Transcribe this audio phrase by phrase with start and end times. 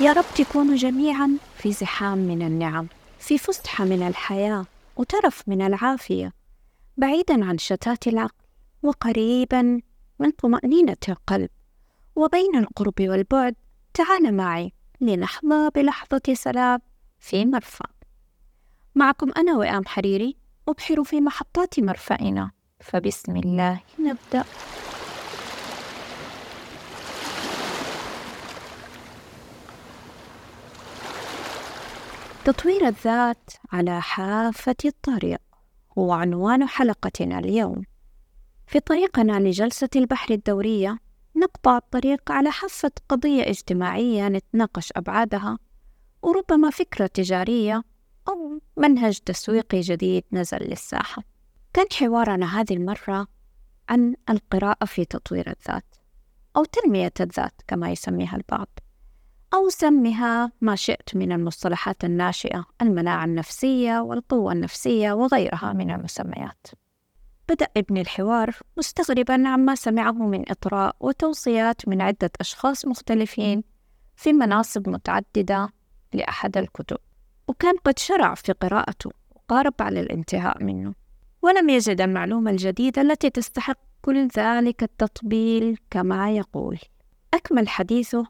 [0.00, 2.86] يا رب تكونوا جميعا في زحام من النعم
[3.18, 6.32] في فسحة من الحياة وترف من العافية
[6.96, 8.44] بعيدا عن شتات العقل
[8.82, 9.80] وقريبا
[10.18, 11.50] من طمأنينة القلب.
[12.16, 13.54] وبين القرب والبعد
[13.94, 16.80] تعال معي لنحظى بلحظة سلام
[17.20, 17.86] في مرفأ.
[18.94, 20.36] معكم أنا وئام حريري
[20.68, 22.50] أبحر في محطات مرفأنا.
[22.80, 23.80] فبسم الله.
[23.98, 24.44] نبدأ.
[32.44, 35.40] تطوير الذات على حافة الطريق
[35.98, 37.82] هو عنوان حلقتنا اليوم.
[38.66, 40.98] في طريقنا لجلسة البحر الدورية
[41.36, 45.58] نقطع الطريق على حافة قضية اجتماعية نتناقش أبعادها
[46.22, 47.82] وربما فكرة تجارية
[48.28, 51.22] أو منهج تسويقي جديد نزل للساحة.
[51.72, 53.26] كان حوارنا هذه المرة
[53.88, 55.94] عن القراءة في تطوير الذات
[56.56, 58.68] أو تنمية الذات كما يسميها البعض.
[59.54, 65.72] أو سمها ما شئت من المصطلحات الناشئة المناعة النفسية والقوة النفسية وغيرها.
[65.72, 66.66] من المسميات.
[67.48, 73.64] بدأ ابن الحوار مستغربا عما سمعه من إطراء وتوصيات من عدة أشخاص مختلفين
[74.16, 75.68] في مناصب متعددة
[76.12, 76.96] لأحد الكتب
[77.48, 80.94] وكان قد شرع في قراءته وقارب على الانتهاء منه.
[81.42, 86.78] ولم يجد المعلومة الجديدة التي تستحق كل ذلك التطبيل كما يقول.
[87.34, 88.26] أكمل حديثه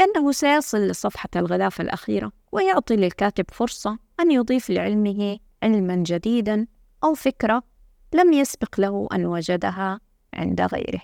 [0.00, 6.66] بأنه سيصل لصفحة الغلاف الأخيرة ويعطي للكاتب فرصة أن يضيف لعلمه علما جديدا
[7.04, 7.62] أو فكرة
[8.12, 10.00] لم يسبق له أن وجدها
[10.34, 11.00] عند غيره.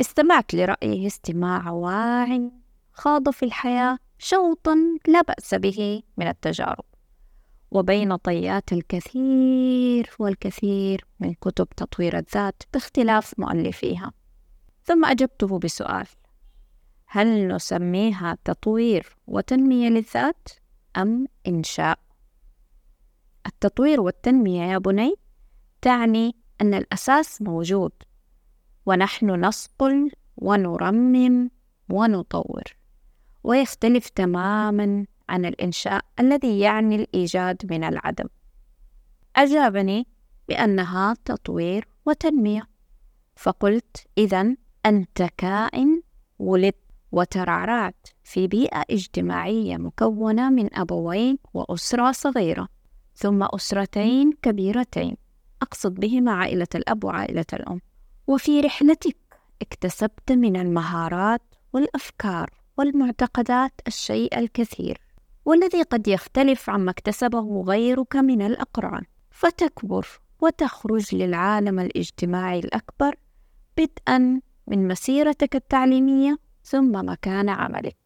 [0.00, 2.50] استمعت لرأيه استماع واع
[2.92, 4.76] خاض في الحياة شوطا
[5.08, 6.84] لا بأس به من التجارب.
[7.70, 14.12] وبين طيات الكثير والكثير من كتب تطوير الذات باختلاف مؤلفيها.
[14.84, 16.06] ثم أجبته بسؤال.
[17.06, 20.48] هل نسميها تطوير وتنمية للذات
[20.96, 21.98] أم إنشاء؟
[23.46, 25.14] التطوير والتنمية يا بني
[25.82, 27.92] تعني أن الأساس موجود
[28.86, 31.50] ونحن نصقل ونرمم
[31.88, 32.62] ونطور
[33.44, 38.26] ويختلف تماما عن الإنشاء الذي يعني الإيجاد من العدم
[39.36, 40.06] أجابني
[40.48, 42.68] بأنها تطوير وتنمية
[43.36, 44.56] فقلت إذا
[44.86, 46.02] أنت كائن
[46.38, 46.85] ولدت
[47.16, 52.68] وترعرعت في بيئة اجتماعية مكونة من أبوين وأسرة صغيرة
[53.14, 55.16] ثم أسرتين كبيرتين.
[55.62, 57.80] أقصد بهما عائلة الأب وعائلة الأم.
[58.26, 59.16] وفي رحلتك
[59.62, 64.98] اكتسبت من المهارات والأفكار والمعتقدات الشيء الكثير
[65.44, 69.02] والذي قد يختلف عما اكتسبه غيرك من الأقران.
[69.30, 70.06] فتكبر
[70.40, 73.14] وتخرج للعالم الاجتماعي الأكبر
[73.78, 77.96] بدءا من مسيرتك التعليمية ثم مكان عملك.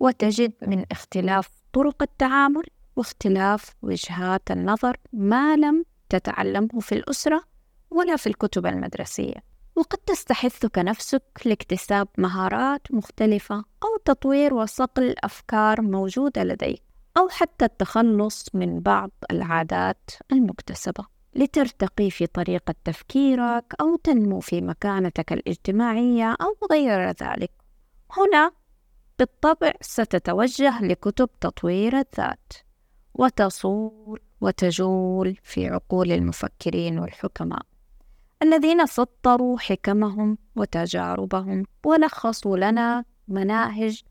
[0.00, 2.64] وتجد من اختلاف طرق التعامل
[2.96, 7.42] واختلاف وجهات النظر ما لم تتعلمه في الأسرة
[7.90, 9.34] ولا في الكتب المدرسية.
[9.76, 16.82] وقد تستحثك نفسك لاكتساب مهارات مختلفة أو تطوير وصقل أفكار موجودة لديك
[17.16, 21.04] أو حتى التخلص من بعض العادات المكتسبة.
[21.34, 27.61] لترتقي في طريقة تفكيرك أو تنمو في مكانتك الاجتماعية أو غير ذلك.
[28.12, 28.52] هنا
[29.18, 32.52] بالطبع ستتوجه لكتب تطوير الذات
[33.14, 37.62] وتصول وتجول في عقول المفكرين والحكماء
[38.42, 44.02] الذين سطروا حكمهم وتجاربهم ولخصوا لنا مناهج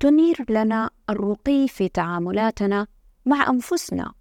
[0.00, 2.86] تنير لنا الرقي في تعاملاتنا
[3.24, 4.12] مع أنفسنا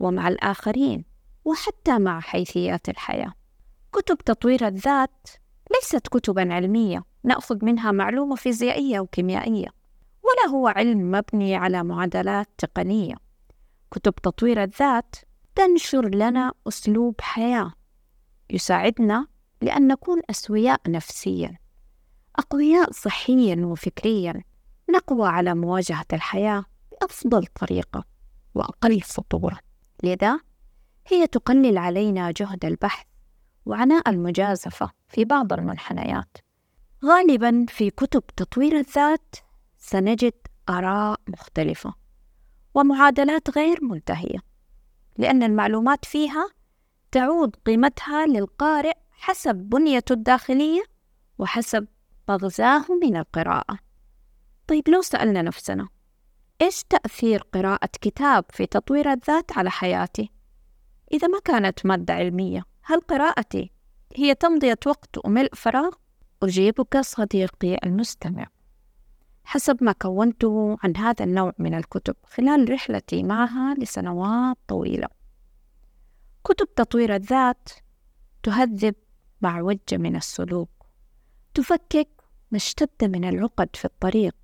[0.00, 1.04] ومع الآخرين
[1.44, 3.32] وحتى مع حيثيات الحياة
[3.92, 5.28] كتب تطوير الذات
[5.74, 7.04] ليست كتبا علمية.
[7.24, 9.68] نأخذ منها معلومة فيزيائية وكيميائية.
[10.22, 13.14] ولا هو علم مبني على معادلات تقنية.
[13.90, 15.16] كتب تطوير الذات
[15.54, 17.72] تنشر لنا أسلوب حياة
[18.50, 19.26] يساعدنا
[19.62, 21.58] لأن نكون أسوياء نفسيا.
[22.36, 24.42] أقوياء صحيا وفكريا.
[24.90, 28.04] نقوى على مواجهة الحياة بأفضل طريقة
[28.54, 29.58] وأقل خطوره
[30.02, 30.40] لذا
[31.06, 33.06] هي تقلل علينا جهد البحث
[33.66, 36.36] وعناء المجازفة في بعض المنحنيات.
[37.04, 39.34] غالبا في كتب تطوير الذات
[39.78, 40.32] سنجد
[40.68, 41.94] آراء مختلفة
[42.74, 44.38] ومعادلات غير منتهية
[45.18, 46.50] لأن المعلومات فيها
[47.12, 50.82] تعود قيمتها للقارئ حسب بنيته الداخلية
[51.38, 51.86] وحسب
[52.28, 53.78] مغزاه من القراءة.
[54.66, 55.88] طيب لو سألنا نفسنا
[56.62, 60.30] إيش تأثير قراءة كتاب في تطوير الذات على حياتي؟
[61.12, 63.70] إذا ما كانت مادة علمية هل قراءتي
[64.16, 65.90] هي تمضية وقت وملء فراغ
[66.42, 68.46] أجيبك صديقي المستمع.
[69.44, 75.08] حسب ما كونته عن هذا النوع من الكتب خلال رحلتي معها لسنوات طويلة.
[76.44, 77.68] كتب تطوير الذات
[78.42, 78.94] تهذب
[79.40, 80.70] مع وجه من السلوك
[81.54, 82.08] تفكك
[82.50, 84.36] ما اشتد من العقد في الطريق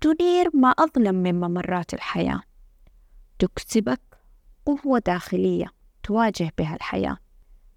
[0.00, 2.40] تنير ما أظلم من ممرات الحياة
[3.38, 4.00] تكسبك
[4.66, 5.70] قوة داخلية
[6.02, 7.18] تواجه بها الحياة.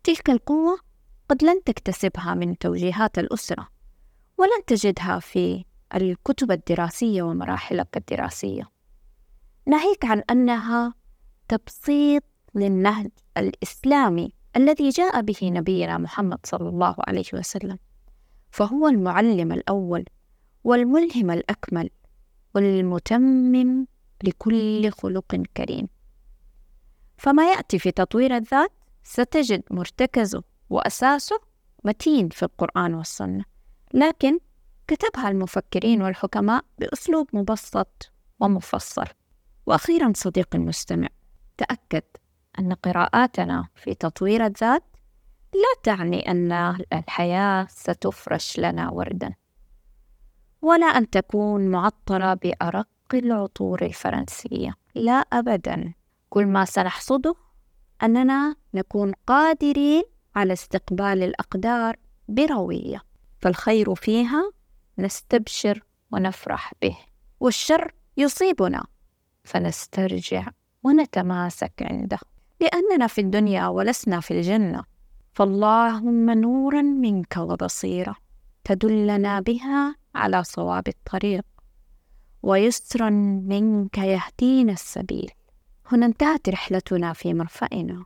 [0.03, 0.79] تلك القوة
[1.29, 3.67] قد لن تكتسبها من توجيهات الأسرة
[4.37, 5.65] ولن تجدها في
[5.95, 8.69] الكتب الدراسية ومراحلك الدراسية.
[9.65, 10.93] ناهيك عن أنها
[11.47, 12.23] تبسيط
[12.55, 17.77] للنهج الإسلامي الذي جاء به نبينا محمد صلى الله عليه وسلم
[18.51, 20.05] فهو المعلم الأول
[20.63, 21.89] والملهم الأكمل
[22.55, 23.85] والمتمم
[24.23, 25.87] لكل خلق كريم.
[27.17, 28.71] فما يأتي في تطوير الذات
[29.03, 31.39] ستجد مرتكزه وأساسه
[31.83, 33.45] متين في القرآن والسنة.
[33.93, 34.39] لكن
[34.87, 39.05] كتبها المفكرين والحكماء بأسلوب مبسط ومفصل.
[39.65, 41.07] وأخيرا صديقي المستمع
[41.57, 42.03] تأكد
[42.59, 44.83] أن قراءاتنا في تطوير الذات
[45.53, 46.51] لا تعني أن
[46.93, 49.33] الحياة ستفرش لنا وردا.
[50.61, 54.73] ولا أن تكون معطرة بأرق العطور الفرنسية.
[54.95, 55.93] لا أبدا.
[56.29, 57.35] كل ما سنحصده
[58.03, 60.03] أننا نكون قادرين
[60.35, 61.95] على استقبال الأقدار
[62.27, 63.01] بروية
[63.39, 64.51] فالخير فيها
[64.97, 66.97] نستبشر ونفرح به
[67.39, 68.83] والشر يصيبنا
[69.43, 70.47] فنسترجع
[70.83, 72.19] ونتماسك عنده.
[72.61, 74.83] لأننا في الدنيا ولسنا في الجنة
[75.33, 78.15] فاللهم نورا منك وبصيرة
[78.63, 81.45] تدلنا بها على صواب الطريق
[82.43, 83.09] ويسرا
[83.45, 85.31] منك يهدينا السبيل.
[85.91, 88.05] هنا انتهت رحلتنا في مرفأنا.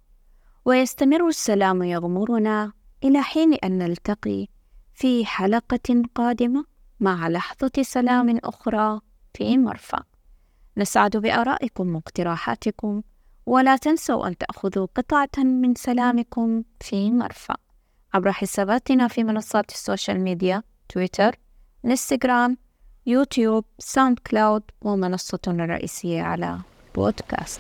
[0.66, 2.72] ويستمر السلام يغمرنا
[3.04, 4.48] إلى حين أن نلتقي
[4.94, 6.66] في حلقة قادمة
[7.00, 9.00] مع لحظة سلام أخرى
[9.34, 10.04] في مرفأ.
[10.78, 13.02] نسعد بآرائكم واقتراحاتكم
[13.46, 17.56] ولا تنسوا أن تأخذوا قطعة من سلامكم في مرفأ.
[18.14, 21.36] عبر حساباتنا في منصات ال social media تويتر
[21.86, 22.58] انستغرام
[23.06, 26.60] يوتيوب ساوند كلاود ومنصتنا الرئيسية على
[26.96, 27.60] podcast.